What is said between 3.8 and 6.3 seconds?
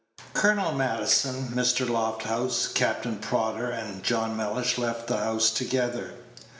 John Mellish left the house together.